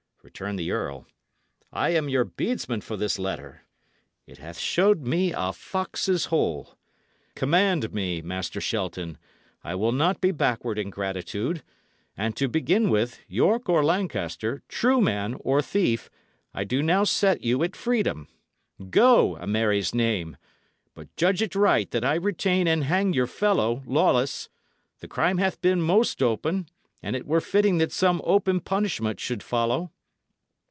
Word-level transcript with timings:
returned 0.23 0.59
the 0.59 0.69
earl. 0.69 1.07
"I 1.73 1.89
am 1.89 2.07
your 2.07 2.23
bedesman 2.23 2.81
for 2.83 2.95
this 2.95 3.17
letter. 3.17 3.63
It 4.27 4.37
hath 4.37 4.59
shown 4.59 5.01
me 5.09 5.33
a 5.35 5.51
fox's 5.51 6.25
hole. 6.25 6.77
Command 7.33 7.91
me, 7.91 8.21
Master 8.21 8.61
Shelton; 8.61 9.17
I 9.63 9.73
will 9.73 9.91
not 9.91 10.21
be 10.21 10.29
backward 10.31 10.77
in 10.77 10.91
gratitude, 10.91 11.63
and 12.15 12.37
to 12.37 12.47
begin 12.47 12.91
with, 12.91 13.19
York 13.27 13.67
or 13.67 13.83
Lancaster, 13.83 14.61
true 14.67 15.01
man 15.01 15.37
or 15.39 15.59
thief, 15.59 16.11
I 16.53 16.65
do 16.65 16.83
now 16.83 17.03
set 17.03 17.41
you 17.43 17.63
at 17.63 17.75
freedom. 17.75 18.27
Go, 18.91 19.37
a 19.37 19.47
Mary's 19.47 19.93
name! 19.95 20.37
But 20.93 21.13
judge 21.15 21.41
it 21.41 21.55
right 21.55 21.89
that 21.89 22.05
I 22.05 22.13
retain 22.13 22.67
and 22.67 22.83
hang 22.83 23.11
your 23.13 23.27
fellow, 23.27 23.81
Lawless. 23.87 24.49
The 24.99 25.07
crime 25.07 25.39
hath 25.39 25.59
been 25.61 25.81
most 25.81 26.21
open, 26.21 26.67
and 27.01 27.15
it 27.15 27.25
were 27.25 27.41
fitting 27.41 27.79
that 27.79 27.91
some 27.91 28.21
open 28.23 28.59
punishment 28.59 29.19
should 29.19 29.41
follow." 29.41 29.89